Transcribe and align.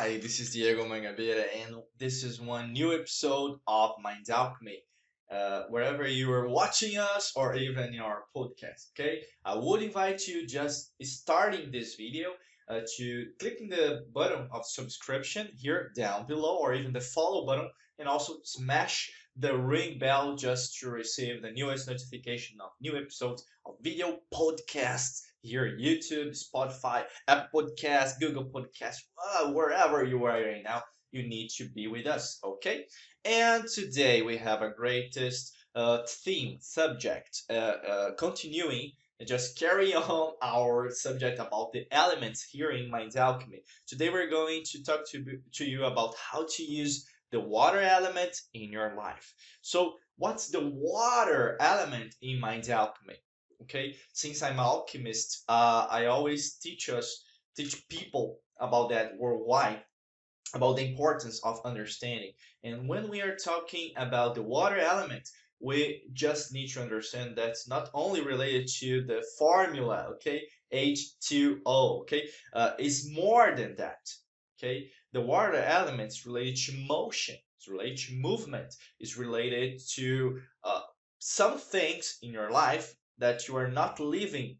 Hi, 0.00 0.16
this 0.18 0.38
is 0.38 0.50
Diego 0.50 0.84
Mangabeira, 0.84 1.46
and 1.56 1.82
this 1.98 2.22
is 2.22 2.40
one 2.40 2.72
new 2.72 2.94
episode 2.94 3.58
of 3.66 3.96
Mind 4.00 4.30
Alchemy. 4.30 4.78
Uh, 5.28 5.64
wherever 5.70 6.06
you 6.06 6.30
are 6.30 6.48
watching 6.48 6.96
us 6.96 7.32
or 7.34 7.56
even 7.56 7.92
in 7.92 7.98
our 7.98 8.22
podcast, 8.32 8.92
okay? 8.92 9.22
I 9.44 9.56
would 9.56 9.82
invite 9.82 10.24
you 10.28 10.46
just 10.46 10.92
starting 11.02 11.72
this 11.72 11.96
video 11.96 12.28
uh, 12.68 12.82
to 12.96 13.26
clicking 13.40 13.70
the 13.70 14.06
button 14.14 14.46
of 14.52 14.64
subscription 14.66 15.48
here 15.58 15.90
down 15.96 16.28
below 16.28 16.58
or 16.58 16.74
even 16.74 16.92
the 16.92 17.00
follow 17.00 17.44
button 17.44 17.68
and 17.98 18.06
also 18.06 18.34
smash 18.44 19.10
the 19.36 19.58
ring 19.58 19.98
bell 19.98 20.36
just 20.36 20.78
to 20.78 20.90
receive 20.90 21.42
the 21.42 21.50
newest 21.50 21.88
notification 21.88 22.60
of 22.60 22.70
new 22.80 22.96
episodes 22.96 23.44
of 23.66 23.74
video 23.82 24.20
podcasts 24.32 25.22
here 25.42 25.76
YouTube, 25.78 26.36
Spotify, 26.36 27.04
Apple 27.26 27.62
Podcast, 27.62 28.20
Google 28.20 28.44
Podcast, 28.44 28.96
uh, 29.22 29.52
wherever 29.52 30.04
you 30.04 30.24
are 30.24 30.40
right 30.40 30.62
now, 30.64 30.82
you 31.10 31.26
need 31.26 31.48
to 31.56 31.68
be 31.70 31.86
with 31.86 32.06
us, 32.06 32.38
okay? 32.44 32.86
And 33.24 33.64
today 33.66 34.22
we 34.22 34.36
have 34.36 34.62
a 34.62 34.70
greatest 34.70 35.54
uh, 35.74 35.98
theme, 36.06 36.58
subject, 36.60 37.42
uh, 37.50 37.52
uh 37.52 38.14
continuing 38.16 38.92
just 39.26 39.58
carry 39.58 39.94
on 39.94 40.34
our 40.42 40.90
subject 40.90 41.38
about 41.38 41.72
the 41.72 41.86
elements 41.90 42.42
here 42.42 42.70
in 42.70 42.90
Mind 42.90 43.16
Alchemy. 43.16 43.62
Today 43.86 44.10
we're 44.10 44.30
going 44.30 44.62
to 44.66 44.82
talk 44.84 45.08
to, 45.10 45.24
to 45.54 45.64
you 45.64 45.84
about 45.84 46.14
how 46.16 46.46
to 46.48 46.62
use 46.62 47.06
the 47.30 47.40
water 47.40 47.80
element 47.80 48.40
in 48.54 48.72
your 48.72 48.94
life. 48.96 49.34
So 49.60 49.94
what's 50.16 50.48
the 50.48 50.60
water 50.60 51.56
element 51.60 52.14
in 52.22 52.40
Mind 52.40 52.68
Alchemy? 52.68 53.16
Okay? 53.62 53.96
Since 54.12 54.42
i'm 54.42 54.54
an 54.54 54.60
alchemist 54.60 55.44
uh, 55.48 55.86
i 55.90 56.06
always 56.06 56.54
teach 56.54 56.88
us 56.88 57.24
teach 57.56 57.88
people 57.88 58.38
about 58.60 58.90
that 58.90 59.16
worldwide 59.18 59.82
about 60.54 60.76
the 60.76 60.88
importance 60.88 61.40
of 61.44 61.60
understanding. 61.64 62.32
And 62.64 62.88
when 62.88 63.08
we 63.08 63.20
are 63.20 63.36
talking 63.36 63.92
about 63.96 64.34
the 64.34 64.42
water 64.42 64.78
element 64.78 65.28
we 65.60 66.02
just 66.12 66.52
need 66.52 66.68
to 66.68 66.80
understand 66.80 67.34
that's 67.34 67.68
not 67.68 67.90
only 67.92 68.20
related 68.20 68.68
to 68.78 69.02
the 69.02 69.24
formula 69.38 70.06
okay? 70.12 70.46
H2o 70.72 72.00
okay? 72.02 72.28
Uh, 72.52 72.72
it's 72.78 73.10
more 73.10 73.54
than 73.56 73.74
that 73.76 74.08
okay? 74.56 74.88
The 75.12 75.20
water 75.20 75.56
element 75.56 76.08
is 76.12 76.26
related 76.26 76.56
to 76.56 76.86
motion 76.86 77.36
it's 77.56 77.68
related 77.68 77.98
to 77.98 78.14
movement 78.14 78.74
it's 79.00 79.16
related 79.16 79.80
to 79.96 80.38
uh, 80.62 80.82
some 81.18 81.58
things 81.58 82.18
in 82.22 82.32
your 82.32 82.50
life 82.50 82.94
that 83.18 83.48
you 83.48 83.56
are 83.56 83.68
not 83.68 84.00
living 84.00 84.56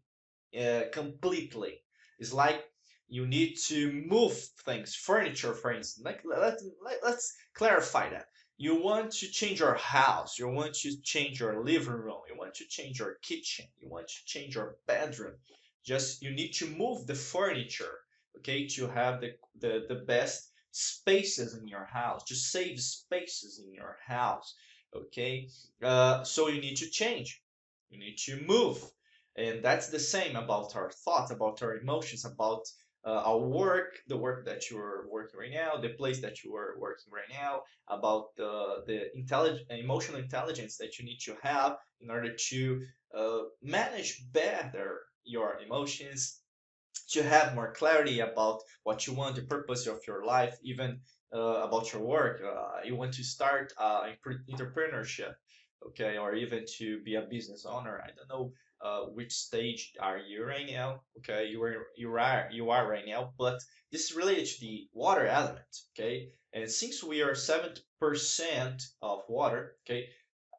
uh, 0.59 0.83
completely. 0.91 1.81
It's 2.19 2.33
like 2.33 2.63
you 3.07 3.25
need 3.27 3.55
to 3.67 3.91
move 3.91 4.33
things, 4.65 4.95
furniture, 4.95 5.53
for 5.53 5.71
instance. 5.71 6.05
Like 6.05 6.21
let, 6.25 6.61
let, 6.83 6.99
let's 7.03 7.33
clarify 7.53 8.09
that. 8.09 8.27
You 8.57 8.81
want 8.81 9.11
to 9.13 9.27
change 9.27 9.59
your 9.59 9.75
house. 9.75 10.37
You 10.37 10.49
want 10.49 10.73
to 10.75 11.01
change 11.01 11.39
your 11.39 11.63
living 11.63 11.93
room. 11.93 12.21
You 12.29 12.37
want 12.37 12.53
to 12.55 12.65
change 12.67 12.99
your 12.99 13.15
kitchen. 13.21 13.65
You 13.79 13.89
want 13.89 14.07
to 14.09 14.25
change 14.25 14.55
your 14.55 14.75
bedroom. 14.85 15.35
Just 15.85 16.21
you 16.21 16.31
need 16.31 16.51
to 16.55 16.67
move 16.67 17.07
the 17.07 17.15
furniture, 17.15 17.99
okay, 18.37 18.67
to 18.67 18.87
have 18.87 19.21
the 19.21 19.31
the, 19.59 19.85
the 19.87 19.95
best 19.95 20.51
spaces 20.71 21.55
in 21.55 21.67
your 21.67 21.85
house, 21.85 22.23
to 22.25 22.35
save 22.35 22.79
spaces 22.79 23.59
in 23.65 23.73
your 23.73 23.97
house, 24.05 24.55
okay. 24.95 25.49
Uh, 25.81 26.23
so 26.23 26.47
you 26.47 26.61
need 26.61 26.75
to 26.77 26.89
change 26.89 27.41
we 27.91 27.97
need 27.97 28.17
to 28.25 28.41
move. 28.45 28.77
And 29.35 29.63
that's 29.63 29.87
the 29.87 29.99
same 29.99 30.35
about 30.35 30.75
our 30.75 30.91
thoughts, 30.91 31.31
about 31.31 31.61
our 31.61 31.77
emotions, 31.77 32.25
about 32.25 32.65
uh, 33.05 33.21
our 33.25 33.39
work, 33.39 33.99
the 34.07 34.17
work 34.17 34.45
that 34.45 34.69
you're 34.69 35.07
working 35.09 35.39
right 35.39 35.51
now, 35.53 35.77
the 35.77 35.89
place 35.89 36.19
that 36.21 36.43
you 36.43 36.55
are 36.55 36.75
working 36.79 37.11
right 37.13 37.29
now, 37.31 37.61
about 37.87 38.35
the, 38.35 38.83
the 38.87 39.15
intelligent, 39.15 39.65
emotional 39.69 40.19
intelligence 40.19 40.77
that 40.77 40.99
you 40.99 41.05
need 41.05 41.19
to 41.19 41.35
have 41.41 41.77
in 42.01 42.09
order 42.09 42.33
to 42.49 42.81
uh, 43.17 43.39
manage 43.61 44.21
better 44.33 44.99
your 45.23 45.59
emotions, 45.65 46.41
to 47.09 47.23
have 47.23 47.55
more 47.55 47.71
clarity 47.71 48.19
about 48.19 48.61
what 48.83 49.07
you 49.07 49.13
want, 49.13 49.35
the 49.35 49.43
purpose 49.43 49.87
of 49.87 49.99
your 50.05 50.25
life, 50.25 50.57
even 50.63 50.99
uh, 51.33 51.63
about 51.67 51.93
your 51.93 52.01
work. 52.01 52.41
Uh, 52.43 52.81
you 52.83 52.95
want 52.95 53.13
to 53.13 53.23
start 53.23 53.71
uh, 53.77 54.07
entrepreneurship 54.51 55.33
okay, 55.87 56.17
or 56.17 56.33
even 56.35 56.65
to 56.77 57.01
be 57.03 57.15
a 57.15 57.21
business 57.21 57.65
owner. 57.65 58.01
I 58.03 58.09
don't 58.15 58.29
know 58.29 58.53
uh, 58.81 59.05
which 59.07 59.33
stage 59.33 59.93
are 59.99 60.17
you 60.17 60.45
right 60.45 60.67
now, 60.69 61.01
okay? 61.17 61.47
You 61.47 61.61
are 61.63 61.87
you 61.97 62.15
are 62.15 62.49
you 62.51 62.69
are 62.69 62.89
right 62.89 63.05
now, 63.05 63.33
but 63.37 63.59
this 63.91 64.09
is 64.09 64.15
related 64.15 64.45
to 64.45 64.59
the 64.61 64.87
water 64.93 65.25
element, 65.25 65.73
okay? 65.93 66.29
And 66.53 66.69
since 66.69 67.03
we 67.03 67.21
are 67.21 67.35
seventy 67.35 67.81
percent 67.99 68.81
of 69.01 69.23
water, 69.27 69.75
okay, 69.85 70.07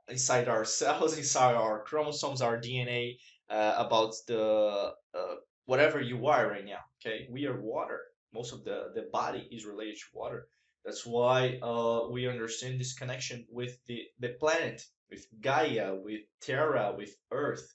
inside 0.09 0.49
our 0.49 0.65
cells, 0.65 1.17
inside 1.23 1.55
our 1.55 1.83
chromosomes, 1.85 2.43
our 2.43 2.59
DNA, 2.59 3.17
uh, 3.49 3.75
about 3.77 4.15
the 4.27 4.93
uh, 5.15 5.35
whatever 5.67 6.01
you 6.01 6.27
are 6.27 6.49
right 6.49 6.65
now, 6.65 6.81
okay, 7.01 7.27
we 7.31 7.47
are 7.47 7.61
water. 7.61 8.01
Most 8.33 8.53
of 8.53 8.65
the 8.65 8.93
the 8.95 9.09
body 9.13 9.49
is 9.51 9.65
related 9.65 9.97
to 9.97 10.07
water. 10.13 10.49
That's 10.85 11.05
why 11.05 11.59
uh, 11.63 12.09
we 12.11 12.27
understand 12.27 12.81
this 12.81 12.95
connection 12.95 13.47
with 13.51 13.79
the, 13.87 14.03
the 14.19 14.31
planet, 14.41 14.83
with 15.11 15.27
Gaia, 15.41 15.95
with 15.95 16.23
Terra, 16.41 16.95
with 16.97 17.17
Earth. 17.31 17.75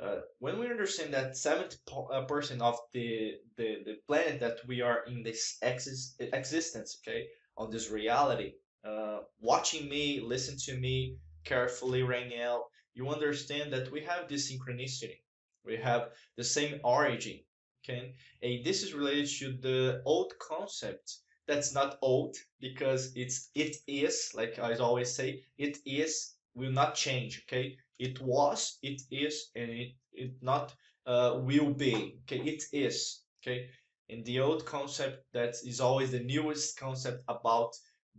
Uh, 0.00 0.20
when 0.40 0.58
we 0.58 0.66
understand 0.70 1.14
that 1.14 1.36
70% 1.36 2.60
uh, 2.62 2.66
of 2.66 2.78
the, 2.92 3.34
the, 3.56 3.82
the 3.84 3.96
planet 4.06 4.40
that 4.40 4.58
we 4.66 4.80
are 4.82 5.04
in 5.06 5.22
this 5.22 5.58
exis- 5.62 6.14
existence, 6.20 6.98
okay, 7.00 7.28
on 7.56 7.70
this 7.70 7.90
reality, 7.90 8.54
uh, 8.84 9.20
watching 9.40 9.88
me, 9.88 10.20
listen 10.20 10.56
to 10.58 10.78
me 10.78 11.16
carefully 11.44 12.02
now, 12.28 12.64
you 12.94 13.08
understand 13.08 13.72
that 13.72 13.90
we 13.90 14.02
have 14.02 14.28
this 14.28 14.50
synchronicity. 14.52 15.20
We 15.64 15.76
have 15.76 16.12
the 16.36 16.44
same 16.44 16.80
origin, 16.84 17.40
okay? 17.84 18.14
And 18.42 18.64
this 18.64 18.82
is 18.82 18.94
related 18.94 19.28
to 19.38 19.52
the 19.52 20.02
old 20.04 20.32
concept 20.38 21.18
that's 21.46 21.72
not 21.74 21.98
old 22.02 22.36
because 22.60 23.12
it's 23.14 23.50
it 23.54 23.76
is 23.86 24.32
like 24.34 24.58
I 24.58 24.74
always 24.76 25.14
say 25.14 25.44
it 25.58 25.78
is 25.86 26.35
will 26.56 26.72
not 26.72 26.94
change 26.94 27.42
okay? 27.44 27.76
It 27.98 28.20
was 28.20 28.78
it 28.82 29.02
is 29.10 29.50
and 29.54 29.70
it 29.70 29.92
it 30.12 30.32
not 30.42 30.74
uh, 31.06 31.40
will 31.48 31.72
be 31.72 32.18
okay? 32.22 32.42
It 32.54 32.64
is 32.72 33.22
okay? 33.40 33.68
And 34.08 34.24
the 34.24 34.40
old 34.40 34.64
concept 34.64 35.24
that 35.32 35.54
is 35.64 35.80
always 35.80 36.10
the 36.10 36.26
newest 36.34 36.78
concept 36.78 37.22
about 37.28 37.72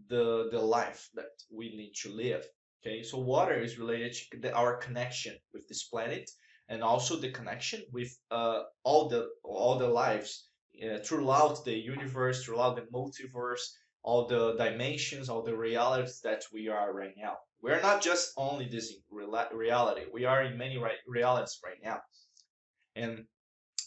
the 0.08 0.50
the 0.52 0.62
life 0.62 1.10
that 1.16 1.34
we 1.52 1.76
need 1.76 1.94
to 2.04 2.10
live 2.10 2.46
okay? 2.80 3.04
So 3.04 3.18
water 3.18 3.60
is 3.60 3.80
related 3.80 4.14
to 4.32 4.40
the, 4.40 4.54
our 4.54 4.78
connection 4.78 5.36
with 5.54 5.68
this 5.68 5.84
planet 5.84 6.30
and 6.70 6.84
also 6.84 7.16
the 7.16 7.32
connection 7.32 7.82
with 7.92 8.12
uh, 8.32 8.64
all 8.84 9.10
the 9.10 9.30
all 9.44 9.78
the 9.78 9.88
lives 9.88 10.48
uh, 10.84 11.00
throughout 11.00 11.64
the 11.66 11.74
universe, 11.74 12.44
throughout 12.44 12.76
the 12.76 12.88
multiverse, 12.94 13.66
all 14.08 14.26
the 14.26 14.56
dimensions, 14.56 15.28
all 15.28 15.44
the 15.44 15.54
realities 15.54 16.22
that 16.22 16.42
we 16.54 16.70
are 16.70 16.94
right 16.94 17.16
now. 17.18 17.34
We're 17.62 17.82
not 17.82 18.02
just 18.02 18.32
only 18.38 18.66
this 18.66 18.94
reality. 19.12 20.04
We 20.14 20.24
are 20.24 20.44
in 20.44 20.58
many 20.58 20.82
realities 21.06 21.60
right 21.62 21.82
now. 21.84 22.00
And 22.96 23.26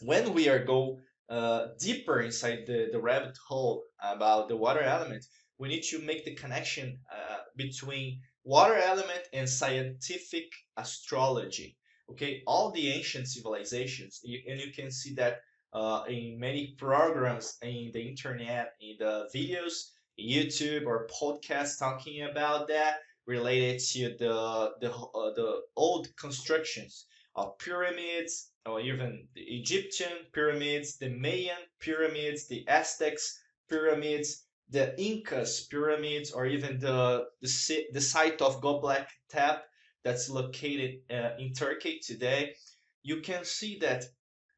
when 0.03 0.35
we 0.35 0.51
are 0.51 0.63
go 0.63 0.99
uh, 1.31 1.69
deeper 1.79 2.21
inside 2.21 2.65
the, 2.67 2.91
the 2.93 3.01
rabbit 3.01 3.39
hole 3.49 3.83
about 3.99 4.49
the 4.49 4.57
water 4.57 4.83
element, 4.83 5.25
we 5.57 5.69
need 5.69 5.85
to 5.85 5.99
make 6.01 6.27
the 6.27 6.35
connection 6.35 6.99
uh, 7.11 7.39
between 7.57 8.21
water 8.45 8.77
element 8.77 9.23
and 9.33 9.49
scientific 9.49 10.49
astrology. 10.77 11.79
Okay, 12.11 12.43
all 12.47 12.73
the 12.73 12.93
ancient 12.93 13.27
civilizations, 13.27 14.21
and 14.25 14.61
you 14.61 14.71
can 14.77 14.91
see 14.91 15.15
that 15.15 15.39
uh, 15.73 16.03
in 16.09 16.39
many 16.39 16.75
programs 16.77 17.57
in 17.63 17.91
the 17.95 18.03
internet, 18.03 18.75
in 18.81 18.97
the 18.99 19.27
videos, 19.34 19.93
YouTube 20.21 20.87
or 20.87 21.09
podcasts 21.09 21.78
talking 21.78 22.22
about 22.22 22.69
that 22.69 23.01
related 23.27 23.81
to 23.93 24.17
the 24.19 24.72
the 24.81 24.93
uh, 24.93 25.33
the 25.34 25.63
old 25.77 26.09
constructions 26.17 27.07
of 27.37 27.57
pyramids 27.59 28.51
or 28.67 28.81
even 28.81 29.27
the 29.34 29.43
Egyptian 29.43 30.13
pyramids, 30.33 30.99
the 30.99 31.09
Mayan 31.09 31.63
pyramids, 31.78 32.49
the 32.49 32.67
Aztecs 32.69 33.41
pyramids, 33.69 34.45
the 34.69 35.01
Incas 35.01 35.67
pyramids, 35.71 36.33
or 36.33 36.47
even 36.47 36.78
the 36.78 37.27
the, 37.41 37.87
the 37.93 38.01
site 38.01 38.41
of 38.43 38.61
Göbekli 38.61 39.07
Tepe 39.28 39.63
that's 40.03 40.28
located 40.31 41.01
uh, 41.11 41.31
in 41.39 41.53
Turkey 41.53 42.01
today. 42.01 42.55
You 43.03 43.21
can 43.21 43.45
see 43.45 43.78
that 43.78 44.05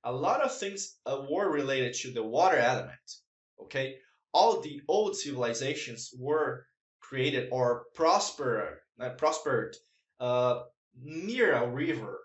a 0.04 0.12
lot 0.12 0.40
of 0.40 0.56
things 0.56 0.96
uh, 1.06 1.22
were 1.30 1.50
related 1.50 1.94
to 1.94 2.10
the 2.12 2.22
water 2.22 2.58
element. 2.58 3.08
Okay, 3.60 3.96
all 4.32 4.60
the 4.60 4.80
old 4.88 5.16
civilizations 5.16 6.14
were 6.18 6.66
created 7.00 7.48
or 7.52 7.84
prospered, 7.94 8.78
prospered 9.18 9.76
uh, 10.20 10.62
near 11.00 11.54
a 11.54 11.68
river. 11.68 12.20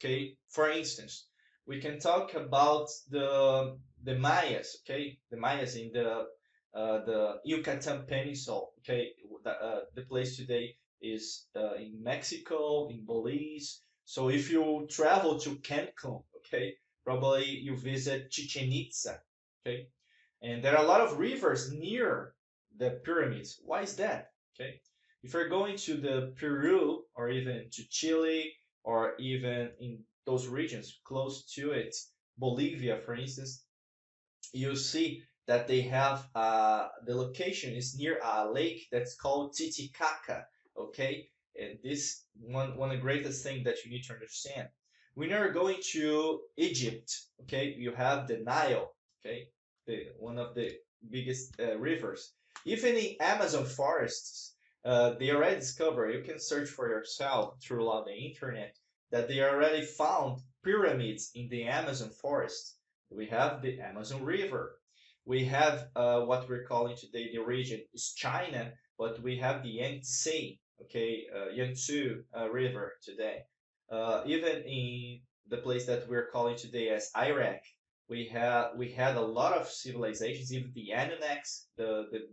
Okay, 0.00 0.36
for 0.48 0.70
instance, 0.70 1.28
we 1.66 1.80
can 1.80 1.98
talk 1.98 2.34
about 2.34 2.88
the 3.08 3.78
the 4.02 4.16
Mayas. 4.16 4.78
Okay, 4.82 5.18
the 5.30 5.36
Mayas 5.36 5.76
in 5.76 5.90
the 5.92 6.26
uh, 6.74 7.04
the 7.04 7.36
Yucatan 7.44 8.04
Peninsula. 8.06 8.66
Okay, 8.80 9.12
the, 9.44 9.50
uh, 9.50 9.80
the 9.94 10.02
place 10.02 10.36
today 10.36 10.76
is 11.00 11.46
uh, 11.56 11.74
in 11.74 12.02
Mexico, 12.02 12.88
in 12.88 13.04
Belize. 13.04 13.82
So 14.04 14.28
if 14.28 14.50
you 14.50 14.86
travel 14.90 15.38
to 15.40 15.50
Cancun, 15.56 16.24
okay, 16.38 16.74
probably 17.04 17.46
you 17.46 17.76
visit 17.76 18.30
Chichen 18.30 18.72
Itza. 18.72 19.20
Okay, 19.60 19.88
and 20.44 20.62
there 20.62 20.76
are 20.76 20.84
a 20.84 20.86
lot 20.86 21.00
of 21.00 21.18
rivers 21.18 21.72
near 21.72 22.34
the 22.76 23.00
pyramids. 23.04 23.58
Why 23.64 23.80
is 23.80 23.96
that? 23.96 24.32
Okay, 24.54 24.80
if 25.22 25.32
you're 25.32 25.48
going 25.48 25.76
to 25.78 25.96
the 25.96 26.34
Peru 26.38 27.02
or 27.16 27.30
even 27.30 27.68
to 27.72 27.82
Chile 27.88 28.52
or 28.84 29.14
even 29.18 29.70
in 29.80 30.00
those 30.26 30.46
regions 30.46 31.00
close 31.04 31.46
to 31.54 31.72
it, 31.72 31.96
Bolivia, 32.36 32.98
for 32.98 33.14
instance, 33.14 33.64
you 34.52 34.76
see 34.76 35.22
that 35.46 35.66
they 35.66 35.80
have 35.80 36.28
uh, 36.34 36.88
the 37.06 37.16
location 37.16 37.74
is 37.74 37.96
near 37.98 38.20
a 38.22 38.50
lake 38.50 38.86
that's 38.92 39.14
called 39.16 39.54
Titicaca. 39.54 40.46
Okay, 40.76 41.28
and 41.58 41.78
this 41.82 42.24
one 42.38 42.76
one 42.76 42.90
of 42.90 42.96
the 42.96 43.02
greatest 43.02 43.42
thing 43.42 43.64
that 43.64 43.82
you 43.82 43.90
need 43.90 44.04
to 44.04 44.12
understand. 44.12 44.68
When 45.14 45.30
you're 45.30 45.52
going 45.52 45.80
to 45.92 46.40
Egypt, 46.58 47.10
okay, 47.42 47.74
you 47.78 47.92
have 47.92 48.26
the 48.26 48.38
Nile, 48.38 48.92
okay, 49.20 49.48
the 49.86 50.08
one 50.18 50.38
of 50.38 50.54
the 50.54 50.72
biggest 51.10 51.54
uh, 51.60 51.76
rivers. 51.78 52.32
Even 52.64 52.96
in 52.96 53.16
Amazon 53.20 53.64
forests, 53.64 54.54
uh, 54.84 55.14
they 55.18 55.30
already 55.30 55.60
discover. 55.60 56.10
You 56.10 56.22
can 56.22 56.38
search 56.38 56.68
for 56.68 56.88
yourself 56.88 57.56
throughout 57.62 58.06
the 58.06 58.14
internet 58.14 58.76
that 59.10 59.28
they 59.28 59.40
already 59.40 59.84
found 59.84 60.40
pyramids 60.62 61.30
in 61.34 61.48
the 61.48 61.64
Amazon 61.64 62.10
forest. 62.10 62.76
We 63.10 63.26
have 63.26 63.62
the 63.62 63.80
Amazon 63.80 64.24
River. 64.24 64.78
We 65.24 65.44
have 65.46 65.88
uh, 65.94 66.20
what 66.22 66.48
we're 66.48 66.64
calling 66.64 66.96
today 66.96 67.30
the 67.32 67.38
region 67.38 67.82
is 67.94 68.12
China, 68.14 68.72
but 68.98 69.22
we 69.22 69.38
have 69.38 69.62
the 69.62 69.70
Yangtze, 69.70 70.60
okay, 70.82 71.26
uh, 71.34 71.50
Yangtze 71.50 72.16
uh, 72.36 72.50
River 72.50 72.94
today. 73.02 73.44
Uh, 73.90 74.22
even 74.26 74.62
in 74.66 75.20
the 75.48 75.58
place 75.58 75.86
that 75.86 76.08
we're 76.08 76.28
calling 76.30 76.56
today 76.56 76.88
as 76.88 77.10
Iraq, 77.16 77.60
we 78.08 78.26
had 78.26 78.70
we 78.76 78.90
had 78.92 79.16
a 79.16 79.20
lot 79.20 79.56
of 79.56 79.68
civilizations, 79.68 80.52
even 80.52 80.72
the 80.74 80.90
Anunnaks, 80.94 81.66
the 81.76 82.06
the 82.10 82.28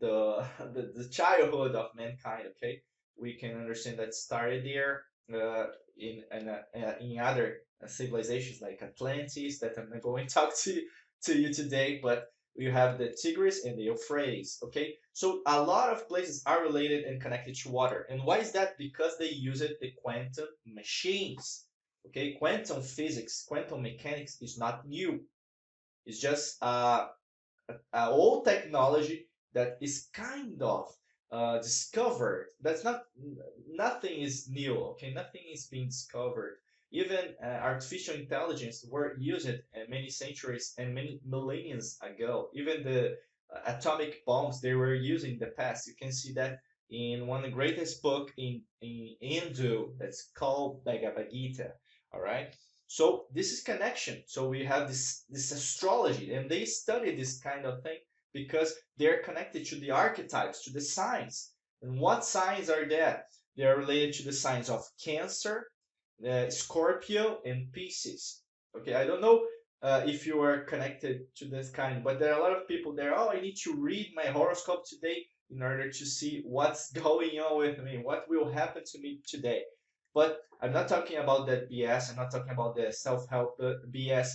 the 0.00 0.46
the, 0.72 0.92
the 0.94 1.08
childhood 1.08 1.74
of 1.74 1.94
mankind. 1.94 2.46
Okay, 2.56 2.82
we 3.16 3.34
can 3.34 3.56
understand 3.56 3.98
that 3.98 4.14
started 4.14 4.64
there 4.64 5.04
uh, 5.32 5.66
in 5.96 6.22
in, 6.32 6.48
uh, 6.48 6.94
in 7.00 7.18
other 7.18 7.58
civilizations 7.86 8.60
like 8.60 8.82
Atlantis 8.82 9.58
that 9.60 9.78
I'm 9.78 9.92
going 10.02 10.26
to 10.26 10.34
talk 10.34 10.56
to 10.64 10.82
to 11.24 11.38
you 11.38 11.52
today, 11.52 12.00
but 12.02 12.26
you 12.56 12.70
have 12.70 12.98
the 12.98 13.16
Tigris 13.20 13.64
and 13.64 13.78
the 13.78 13.84
Euphrates. 13.84 14.58
Okay, 14.62 14.94
so 15.12 15.42
a 15.46 15.62
lot 15.62 15.92
of 15.92 16.08
places 16.08 16.42
are 16.46 16.62
related 16.62 17.04
and 17.04 17.20
connected 17.20 17.54
to 17.56 17.70
water, 17.70 18.06
and 18.10 18.24
why 18.24 18.38
is 18.38 18.52
that? 18.52 18.78
Because 18.78 19.16
they 19.18 19.30
use 19.30 19.60
it 19.60 19.78
the 19.80 19.92
quantum 20.02 20.48
machines. 20.66 21.66
Okay, 22.06 22.34
quantum 22.34 22.82
physics, 22.82 23.44
quantum 23.46 23.82
mechanics 23.82 24.40
is 24.40 24.58
not 24.58 24.86
new. 24.86 25.24
It's 26.06 26.20
just 26.20 26.62
uh, 26.62 27.08
an 27.68 28.08
old 28.08 28.44
technology 28.44 29.26
that 29.54 29.78
is 29.80 30.08
kind 30.12 30.60
of 30.62 30.94
uh, 31.32 31.58
discovered. 31.58 32.50
That's 32.60 32.84
not 32.84 33.04
nothing 33.68 34.20
is 34.22 34.48
new. 34.48 34.76
Okay, 34.92 35.12
nothing 35.12 35.42
is 35.52 35.66
being 35.66 35.88
discovered. 35.88 36.58
Even 36.92 37.34
uh, 37.42 37.46
artificial 37.46 38.14
intelligence 38.14 38.84
were 38.88 39.16
used 39.18 39.50
many 39.88 40.10
centuries 40.10 40.74
and 40.78 40.94
many 40.94 41.20
millennia 41.26 41.80
ago. 42.02 42.50
Even 42.54 42.84
the 42.84 43.18
uh, 43.52 43.60
atomic 43.66 44.24
bombs 44.24 44.60
they 44.60 44.74
were 44.74 44.94
used 44.94 45.24
in 45.26 45.38
the 45.38 45.46
past. 45.46 45.88
You 45.88 45.94
can 45.94 46.12
see 46.12 46.32
that 46.34 46.60
in 46.90 47.26
one 47.26 47.44
of 47.44 47.50
the 47.50 47.54
greatest 47.56 48.02
book 48.02 48.32
in, 48.36 48.62
in 48.80 49.16
Hindu 49.20 49.94
that's 49.98 50.30
called 50.34 50.84
Bhagavad 50.84 51.30
Gita. 51.32 51.72
All 52.14 52.22
right. 52.22 52.54
So 52.86 53.24
this 53.32 53.52
is 53.52 53.62
connection. 53.62 54.22
So 54.26 54.48
we 54.48 54.64
have 54.64 54.86
this 54.88 55.24
this 55.28 55.50
astrology, 55.50 56.32
and 56.34 56.48
they 56.48 56.64
study 56.64 57.16
this 57.16 57.40
kind 57.40 57.66
of 57.66 57.82
thing 57.82 57.98
because 58.32 58.72
they're 58.98 59.22
connected 59.22 59.66
to 59.66 59.76
the 59.76 59.90
archetypes, 59.90 60.62
to 60.64 60.72
the 60.72 60.80
signs. 60.80 61.52
And 61.82 61.98
what 61.98 62.24
signs 62.24 62.70
are 62.70 62.88
that? 62.88 63.26
They 63.56 63.64
are 63.64 63.76
related 63.76 64.14
to 64.14 64.24
the 64.24 64.32
signs 64.32 64.70
of 64.70 64.88
Cancer, 65.02 65.70
uh, 66.28 66.50
Scorpio, 66.50 67.40
and 67.44 67.72
Pisces. 67.72 68.42
Okay, 68.76 68.94
I 68.94 69.04
don't 69.04 69.20
know 69.20 69.46
uh, 69.82 70.02
if 70.06 70.26
you 70.26 70.40
are 70.40 70.64
connected 70.64 71.34
to 71.36 71.46
this 71.46 71.70
kind, 71.70 72.04
but 72.04 72.18
there 72.18 72.32
are 72.32 72.40
a 72.40 72.42
lot 72.42 72.56
of 72.56 72.68
people 72.68 72.94
there. 72.94 73.16
Oh, 73.16 73.30
I 73.30 73.40
need 73.40 73.56
to 73.64 73.74
read 73.74 74.12
my 74.14 74.26
horoscope 74.26 74.84
today 74.88 75.26
in 75.50 75.62
order 75.62 75.90
to 75.90 76.06
see 76.06 76.42
what's 76.44 76.90
going 77.06 77.38
on 77.40 77.58
with 77.58 77.78
me, 77.82 77.98
what 77.98 78.28
will 78.28 78.50
happen 78.50 78.82
to 78.84 79.00
me 79.00 79.20
today. 79.26 79.62
But 80.14 80.42
I'm 80.62 80.72
not 80.72 80.88
talking 80.88 81.18
about 81.18 81.46
that 81.48 81.70
BS. 81.70 82.10
I'm 82.10 82.16
not 82.16 82.30
talking 82.30 82.52
about 82.52 82.76
the 82.76 82.92
self-help 82.92 83.56
uh, 83.60 83.72
BS. 83.90 84.28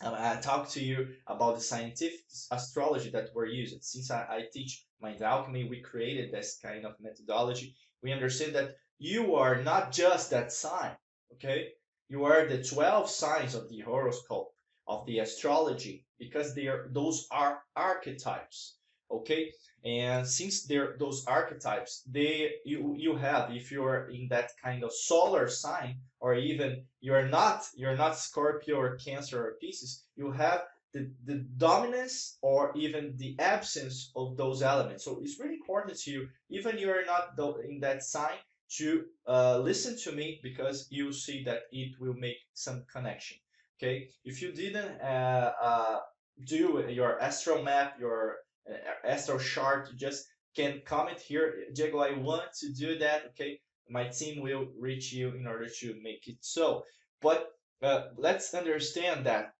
Um, 0.00 0.14
I 0.16 0.36
talk 0.36 0.68
to 0.70 0.82
you 0.82 1.08
about 1.26 1.56
the 1.56 1.60
scientific 1.60 2.20
astrology 2.50 3.10
that 3.10 3.30
we're 3.34 3.46
using. 3.46 3.80
Since 3.82 4.10
I, 4.10 4.22
I 4.22 4.44
teach 4.52 4.84
mind 5.00 5.20
alchemy, 5.20 5.68
we 5.68 5.80
created 5.80 6.32
this 6.32 6.58
kind 6.62 6.86
of 6.86 6.94
methodology. 7.00 7.74
We 8.02 8.12
understand 8.12 8.54
that 8.54 8.76
you 8.98 9.34
are 9.34 9.62
not 9.62 9.92
just 9.92 10.30
that 10.30 10.52
sign, 10.52 10.92
okay? 11.34 11.72
You 12.08 12.24
are 12.24 12.46
the 12.46 12.62
12 12.62 13.10
signs 13.10 13.54
of 13.54 13.68
the 13.68 13.80
horoscope, 13.80 14.54
of 14.86 15.06
the 15.06 15.18
astrology, 15.18 16.06
because 16.18 16.54
they 16.54 16.68
are 16.68 16.88
those 16.90 17.26
are 17.30 17.62
archetypes, 17.74 18.76
okay? 19.12 19.52
And 19.84 20.26
since 20.26 20.64
they're 20.64 20.96
those 20.98 21.24
archetypes, 21.26 22.02
they 22.10 22.52
you 22.64 22.94
you 22.96 23.16
have 23.16 23.50
if 23.50 23.72
you're 23.72 24.10
in 24.10 24.28
that 24.28 24.52
kind 24.62 24.84
of 24.84 24.92
solar 24.92 25.48
sign, 25.48 25.96
or 26.20 26.34
even 26.34 26.84
you're 27.00 27.28
not 27.28 27.64
you're 27.74 27.96
not 27.96 28.16
Scorpio 28.16 28.76
or 28.76 28.96
Cancer 28.96 29.44
or 29.44 29.56
Pisces, 29.60 30.04
you 30.14 30.30
have 30.30 30.62
the, 30.92 31.10
the 31.24 31.44
dominance 31.56 32.38
or 32.42 32.72
even 32.76 33.14
the 33.16 33.34
absence 33.38 34.12
of 34.14 34.36
those 34.36 34.62
elements. 34.62 35.04
So 35.04 35.18
it's 35.22 35.40
really 35.40 35.54
important 35.54 35.98
to 36.00 36.10
you, 36.10 36.28
even 36.50 36.78
you're 36.78 37.06
not 37.06 37.38
in 37.64 37.80
that 37.80 38.02
sign, 38.02 38.36
to 38.76 39.04
uh, 39.26 39.58
listen 39.58 39.98
to 40.04 40.12
me 40.12 40.40
because 40.42 40.86
you 40.90 41.12
see 41.12 41.42
that 41.44 41.62
it 41.72 41.92
will 42.00 42.14
make 42.14 42.38
some 42.54 42.84
connection. 42.92 43.38
Okay, 43.78 44.08
if 44.24 44.40
you 44.40 44.52
didn't 44.52 45.00
uh, 45.00 45.52
uh, 45.60 45.98
do 46.46 46.84
your 46.88 47.20
astral 47.20 47.62
map, 47.62 47.96
your 47.98 48.36
uh, 48.70 49.06
astral 49.06 49.38
chart, 49.38 49.88
you 49.90 49.98
just 49.98 50.26
can 50.54 50.82
comment 50.84 51.20
here. 51.20 51.64
Diego, 51.74 51.98
I 51.98 52.18
want 52.18 52.52
to 52.60 52.72
do 52.72 52.98
that. 52.98 53.24
Okay, 53.30 53.60
my 53.88 54.08
team 54.08 54.42
will 54.42 54.66
reach 54.78 55.12
you 55.12 55.34
in 55.34 55.46
order 55.46 55.68
to 55.80 55.94
make 56.02 56.28
it 56.28 56.38
so. 56.40 56.84
But 57.20 57.48
uh, 57.82 58.08
let's 58.16 58.54
understand 58.54 59.26
that 59.26 59.54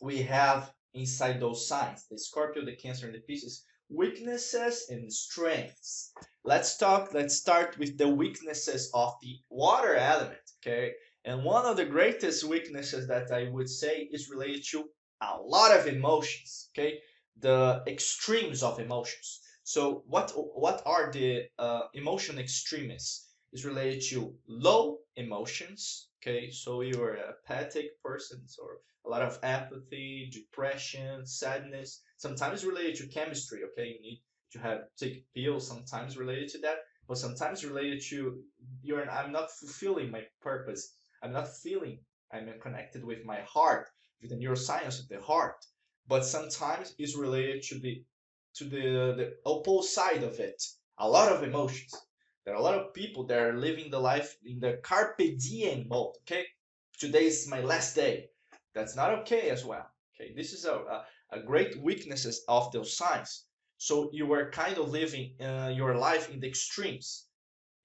we 0.00 0.22
have 0.22 0.72
inside 0.94 1.40
those 1.40 1.66
signs 1.66 2.06
the 2.10 2.18
Scorpio, 2.18 2.64
the 2.64 2.76
Cancer, 2.76 3.06
and 3.06 3.14
the 3.14 3.20
Pisces 3.20 3.64
weaknesses 3.90 4.86
and 4.88 5.12
strengths. 5.12 6.12
Let's 6.44 6.76
talk, 6.76 7.12
let's 7.14 7.36
start 7.36 7.78
with 7.78 7.98
the 7.98 8.08
weaknesses 8.08 8.90
of 8.94 9.14
the 9.22 9.38
water 9.50 9.94
element, 9.94 10.40
okay? 10.60 10.92
And 11.24 11.44
one 11.44 11.64
of 11.64 11.76
the 11.76 11.84
greatest 11.84 12.44
weaknesses 12.44 13.08
that 13.08 13.30
I 13.30 13.48
would 13.50 13.68
say 13.68 14.08
is 14.10 14.30
related 14.30 14.64
to 14.70 14.84
a 15.22 15.36
lot 15.40 15.76
of 15.76 15.86
emotions, 15.86 16.70
okay? 16.72 16.98
The 17.36 17.82
extremes 17.86 18.62
of 18.62 18.78
emotions. 18.80 19.40
So 19.64 20.04
what 20.06 20.32
what 20.34 20.82
are 20.86 21.10
the 21.10 21.48
uh, 21.58 21.88
emotion 21.94 22.38
extremes? 22.38 23.28
Is 23.52 23.64
related 23.64 24.02
to 24.10 24.36
low 24.48 24.98
emotions, 25.14 26.08
okay? 26.18 26.50
So 26.50 26.80
you're 26.80 27.14
a 27.14 27.34
apathic 27.34 28.02
person 28.02 28.44
or 28.60 28.80
a 29.06 29.08
lot 29.08 29.22
of 29.22 29.38
apathy, 29.42 30.28
depression, 30.32 31.24
sadness, 31.24 32.02
sometimes 32.16 32.64
related 32.64 32.96
to 32.96 33.06
chemistry, 33.06 33.60
okay? 33.64 33.88
You 33.94 34.02
need 34.02 34.22
to 34.52 34.58
have 34.58 34.80
take 34.96 35.26
pills 35.34 35.68
sometimes 35.68 36.16
related 36.16 36.48
to 36.50 36.58
that, 36.58 36.78
but 37.06 37.18
sometimes 37.18 37.64
related 37.64 38.02
to 38.10 38.42
you're 38.82 39.08
I'm 39.08 39.32
not 39.32 39.50
fulfilling 39.52 40.10
my 40.10 40.24
purpose. 40.40 40.96
I'm 41.22 41.32
not 41.32 41.56
feeling 41.56 42.00
I'm 42.32 42.48
connected 42.60 43.04
with 43.04 43.24
my 43.24 43.40
heart, 43.42 43.88
with 44.20 44.30
the 44.30 44.36
neuroscience 44.36 44.98
of 45.00 45.08
the 45.08 45.20
heart. 45.20 45.64
But 46.06 46.24
sometimes 46.24 46.94
it's 46.98 47.16
related 47.16 47.62
to 47.64 47.78
the 47.78 48.04
to 48.54 48.64
the 48.64 49.14
the 49.16 49.36
opposite 49.44 49.90
side 49.90 50.22
of 50.22 50.38
it. 50.38 50.62
A 50.98 51.08
lot 51.08 51.32
of 51.32 51.42
emotions. 51.42 51.94
There 52.44 52.54
are 52.54 52.60
a 52.60 52.62
lot 52.62 52.78
of 52.78 52.92
people 52.92 53.24
that 53.26 53.38
are 53.38 53.54
living 53.54 53.90
the 53.90 53.98
life 53.98 54.36
in 54.44 54.60
the 54.60 54.78
carpe 54.82 55.16
diem 55.38 55.88
mode. 55.88 56.16
Okay, 56.22 56.46
today 56.98 57.26
is 57.26 57.48
my 57.48 57.60
last 57.60 57.94
day. 57.94 58.30
That's 58.74 58.94
not 58.94 59.12
okay 59.20 59.50
as 59.50 59.64
well. 59.64 59.86
Okay, 60.14 60.34
this 60.34 60.52
is 60.52 60.64
a, 60.64 60.74
a, 60.74 61.06
a 61.30 61.42
great 61.42 61.76
weaknesses 61.80 62.44
of 62.48 62.70
those 62.72 62.96
signs. 62.96 63.46
So 63.78 64.10
you 64.12 64.32
are 64.32 64.50
kind 64.50 64.78
of 64.78 64.90
living 64.90 65.34
uh, 65.40 65.72
your 65.74 65.96
life 65.96 66.30
in 66.30 66.40
the 66.40 66.48
extremes, 66.48 67.26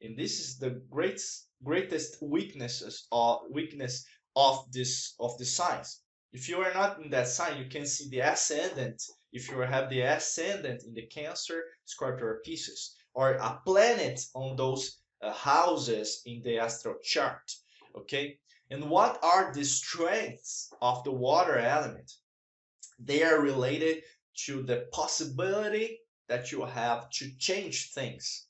and 0.02 0.18
this 0.18 0.40
is 0.40 0.58
the 0.58 0.82
greatest 0.92 1.48
greatest 1.64 2.22
weaknesses 2.22 3.08
or 3.12 3.42
weakness 3.50 4.06
of 4.36 4.72
this 4.72 5.16
of 5.20 5.38
the 5.38 5.46
signs. 5.46 6.02
If 6.32 6.48
you 6.48 6.62
are 6.62 6.74
not 6.74 7.02
in 7.02 7.10
that 7.10 7.28
sign, 7.28 7.58
you 7.58 7.68
can 7.70 7.88
see 7.88 8.08
the 8.08 8.20
ascendant. 8.20 9.02
If 9.32 9.50
you 9.50 9.60
have 9.62 9.90
the 9.90 10.02
ascendant 10.02 10.84
in 10.84 10.94
the 10.94 11.08
Cancer, 11.08 11.64
Scorpio 11.86 12.26
or 12.26 12.42
Pisces, 12.46 12.96
or 13.16 13.32
a 13.32 13.60
planet 13.66 14.22
on 14.36 14.56
those 14.56 15.02
uh, 15.22 15.34
houses 15.34 16.22
in 16.26 16.44
the 16.44 16.60
astral 16.60 17.00
chart. 17.02 17.52
Okay, 17.96 18.38
and 18.70 18.90
what 18.92 19.18
are 19.24 19.52
the 19.52 19.66
strengths 19.66 20.72
of 20.82 21.04
the 21.04 21.12
water 21.12 21.58
element? 21.58 22.12
They 23.00 23.24
are 23.24 23.42
related 23.42 24.04
to 24.46 24.62
the 24.62 24.88
possibility 24.92 26.00
that 26.28 26.52
you 26.52 26.64
have 26.64 27.10
to 27.10 27.36
change 27.38 27.92
things. 27.92 28.46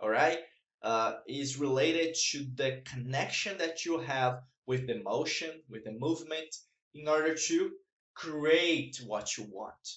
All 0.00 0.10
right, 0.10 0.40
uh, 0.82 1.14
is 1.26 1.56
related 1.56 2.14
to 2.30 2.44
the 2.54 2.82
connection 2.84 3.56
that 3.56 3.86
you 3.86 4.00
have 4.00 4.42
with 4.66 4.86
the 4.86 5.02
motion, 5.02 5.62
with 5.70 5.84
the 5.84 5.92
movement, 5.92 6.54
in 6.94 7.08
order 7.08 7.34
to 7.34 7.72
create 8.14 9.00
what 9.06 9.36
you 9.36 9.44
want. 9.44 9.88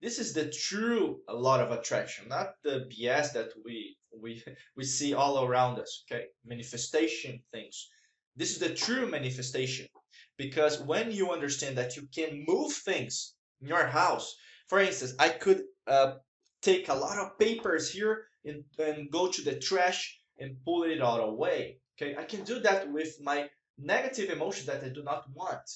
This 0.00 0.20
is 0.20 0.32
the 0.32 0.48
true 0.48 1.22
a 1.28 1.34
lot 1.34 1.60
of 1.60 1.72
attraction, 1.72 2.28
not 2.28 2.54
the 2.62 2.88
BS 2.90 3.32
that 3.32 3.50
we 3.64 3.96
we 4.16 4.44
we 4.76 4.84
see 4.84 5.12
all 5.14 5.44
around 5.44 5.80
us. 5.80 6.04
Okay, 6.06 6.26
manifestation 6.44 7.42
things. 7.52 7.88
This 8.36 8.52
is 8.52 8.58
the 8.60 8.74
true 8.74 9.10
manifestation 9.10 9.88
because 10.36 10.80
when 10.80 11.10
you 11.10 11.32
understand 11.32 11.76
that 11.78 11.96
you 11.96 12.06
can 12.14 12.44
move 12.46 12.72
things 12.72 13.34
in 13.60 13.66
your 13.66 13.86
house, 13.86 14.36
for 14.68 14.78
instance, 14.78 15.14
I 15.18 15.30
could 15.30 15.64
uh, 15.88 16.14
take 16.62 16.88
a 16.88 16.94
lot 16.94 17.18
of 17.18 17.38
papers 17.38 17.90
here 17.90 18.28
and, 18.44 18.62
and 18.78 19.10
go 19.10 19.26
to 19.26 19.42
the 19.42 19.58
trash 19.58 20.20
and 20.38 20.62
pull 20.64 20.84
it 20.84 21.00
all 21.00 21.20
away. 21.20 21.80
Okay, 21.96 22.14
I 22.16 22.22
can 22.22 22.44
do 22.44 22.60
that 22.60 22.92
with 22.92 23.20
my 23.20 23.50
negative 23.76 24.30
emotions 24.30 24.66
that 24.66 24.84
I 24.84 24.90
do 24.90 25.02
not 25.02 25.24
want 25.34 25.68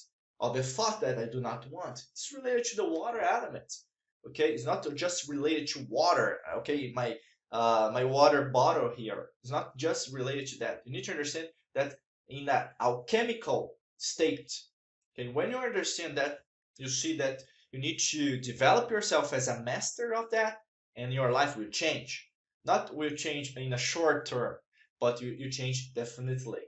or 0.42 0.52
the 0.52 0.62
thought 0.62 1.00
that 1.00 1.18
I 1.18 1.26
do 1.26 1.40
not 1.40 1.70
want. 1.70 2.02
It's 2.10 2.32
related 2.34 2.64
to 2.64 2.76
the 2.76 2.88
water 2.88 3.20
element. 3.20 3.72
Okay, 4.28 4.52
it's 4.52 4.66
not 4.66 4.84
just 4.96 5.28
related 5.28 5.68
to 5.68 5.86
water. 5.88 6.40
Okay, 6.58 6.92
my 6.94 7.16
uh, 7.52 7.90
my 7.94 8.04
water 8.04 8.50
bottle 8.50 8.90
here 8.96 9.28
is 9.44 9.52
not 9.52 9.76
just 9.76 10.12
related 10.12 10.48
to 10.48 10.58
that. 10.58 10.82
You 10.84 10.92
need 10.92 11.04
to 11.04 11.12
understand 11.12 11.48
that 11.74 11.94
in 12.28 12.46
that 12.46 12.74
alchemical 12.80 13.74
state. 13.98 14.52
Okay, 15.14 15.28
when 15.28 15.50
you 15.50 15.58
understand 15.58 16.18
that, 16.18 16.40
you 16.76 16.88
see 16.88 17.16
that 17.18 17.42
you 17.70 17.78
need 17.78 17.98
to 18.10 18.40
develop 18.40 18.90
yourself 18.90 19.32
as 19.32 19.46
a 19.46 19.62
master 19.62 20.12
of 20.12 20.30
that, 20.30 20.58
and 20.96 21.12
your 21.12 21.30
life 21.30 21.56
will 21.56 21.70
change. 21.70 22.28
Not 22.64 22.94
will 22.96 23.14
change 23.14 23.56
in 23.56 23.72
a 23.72 23.78
short 23.78 24.26
term, 24.26 24.56
but 24.98 25.20
you, 25.20 25.30
you 25.30 25.50
change 25.50 25.94
definitely. 25.94 26.62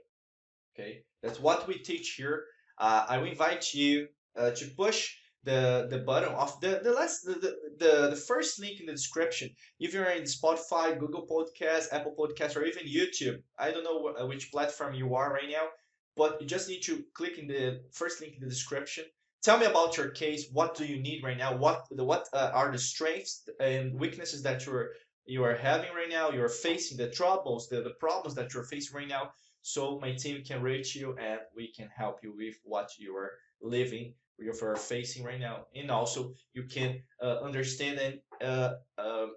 Okay, 0.73 1.03
that's 1.21 1.41
what 1.41 1.67
we 1.67 1.75
teach 1.79 2.15
here. 2.15 2.45
Uh, 2.77 3.05
I 3.07 3.17
will 3.17 3.27
invite 3.27 3.73
you 3.73 4.07
uh, 4.37 4.51
to 4.51 4.65
push 4.77 5.15
the 5.43 5.87
the 5.89 5.99
button 5.99 6.33
of 6.33 6.59
the 6.59 6.81
the 6.83 6.91
last 6.91 7.21
the, 7.25 7.35
the 7.77 8.09
the 8.09 8.15
first 8.15 8.59
link 8.59 8.79
in 8.79 8.87
the 8.87 8.91
description. 8.93 9.49
If 9.79 9.93
you're 9.93 10.05
in 10.05 10.23
Spotify, 10.23 10.97
Google 10.99 11.27
Podcast, 11.27 11.93
Apple 11.93 12.15
Podcast, 12.17 12.55
or 12.55 12.65
even 12.65 12.85
YouTube, 12.87 13.41
I 13.59 13.71
don't 13.71 13.83
know 13.83 13.99
wh- 14.01 14.27
which 14.27 14.51
platform 14.51 14.95
you 14.95 15.13
are 15.15 15.31
right 15.31 15.49
now, 15.49 15.67
but 16.15 16.41
you 16.41 16.47
just 16.47 16.67
need 16.67 16.81
to 16.83 17.03
click 17.13 17.37
in 17.37 17.47
the 17.47 17.81
first 17.91 18.21
link 18.21 18.33
in 18.35 18.41
the 18.41 18.49
description. 18.49 19.05
Tell 19.43 19.59
me 19.59 19.65
about 19.67 19.97
your 19.97 20.09
case. 20.09 20.47
What 20.51 20.75
do 20.75 20.85
you 20.85 20.99
need 20.99 21.23
right 21.23 21.37
now? 21.37 21.55
What 21.55 21.85
the 21.91 22.03
what 22.03 22.27
uh, 22.33 22.51
are 22.53 22.71
the 22.71 22.79
strengths 22.79 23.47
and 23.59 23.99
weaknesses 23.99 24.41
that 24.43 24.65
you're 24.65 24.89
you 25.25 25.43
are 25.43 25.55
having 25.55 25.93
right 25.93 26.09
now? 26.09 26.31
You're 26.31 26.49
facing 26.49 26.97
the 26.97 27.09
troubles, 27.11 27.69
the, 27.69 27.81
the 27.81 27.95
problems 27.99 28.35
that 28.35 28.53
you're 28.53 28.63
facing 28.63 28.95
right 28.97 29.07
now. 29.07 29.31
So 29.67 29.99
my 29.99 30.13
team 30.13 30.43
can 30.45 30.61
reach 30.61 30.95
you 30.95 31.15
and 31.19 31.39
we 31.55 31.73
can 31.73 31.89
help 31.95 32.19
you 32.21 32.35
with 32.37 32.55
what 32.63 32.91
you 32.99 33.15
are 33.15 33.31
living 33.61 34.13
you're 34.37 34.75
facing 34.75 35.23
right 35.23 35.39
now. 35.39 35.65
And 35.75 35.89
also 35.89 36.33
you 36.53 36.63
can 36.63 37.01
uh, 37.21 37.37
understand 37.41 37.99
and 37.99 38.19
uh, 38.41 38.73
uh, 38.97 39.27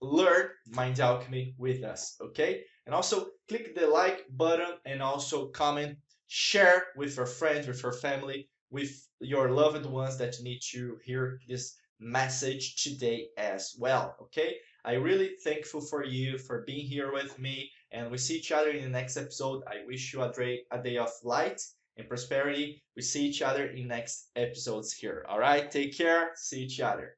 learn 0.00 0.48
mind 0.70 1.00
alchemy 1.00 1.54
with 1.58 1.82
us 1.84 2.16
okay? 2.20 2.62
And 2.86 2.94
also 2.94 3.26
click 3.48 3.74
the 3.74 3.86
like 3.86 4.24
button 4.30 4.78
and 4.84 5.02
also 5.02 5.48
comment 5.48 5.98
share 6.28 6.84
with 6.96 7.16
your 7.16 7.26
friends 7.26 7.66
with 7.66 7.82
your 7.82 7.92
family 7.92 8.48
with 8.70 9.08
your 9.20 9.50
loved 9.50 9.86
ones 9.86 10.16
that 10.18 10.34
need 10.42 10.60
to 10.72 10.98
hear 11.04 11.38
this 11.48 11.76
message 12.00 12.82
today 12.82 13.28
as 13.38 13.74
well 13.78 14.16
okay 14.20 14.56
i 14.86 14.94
really 14.94 15.32
thankful 15.44 15.80
for 15.80 16.04
you 16.04 16.38
for 16.38 16.64
being 16.66 16.86
here 16.86 17.12
with 17.12 17.38
me 17.38 17.70
and 17.92 18.10
we 18.10 18.16
see 18.16 18.36
each 18.36 18.52
other 18.52 18.70
in 18.70 18.82
the 18.84 18.98
next 18.98 19.16
episode 19.16 19.62
i 19.66 19.84
wish 19.86 20.12
you 20.12 20.22
a, 20.22 20.32
day, 20.32 20.62
a 20.70 20.82
day 20.82 20.96
of 20.96 21.10
light 21.22 21.60
and 21.96 22.08
prosperity. 22.08 22.82
We 22.94 23.02
see 23.02 23.26
each 23.26 23.42
other 23.42 23.66
in 23.66 23.88
next 23.88 24.28
episodes 24.36 24.92
here. 24.92 25.24
All 25.28 25.38
right, 25.38 25.70
take 25.70 25.96
care. 25.96 26.30
See 26.36 26.62
each 26.62 26.80
other. 26.80 27.16